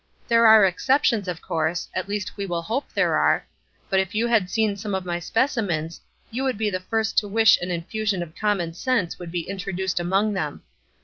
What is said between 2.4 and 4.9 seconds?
will hope there are; but if you had seen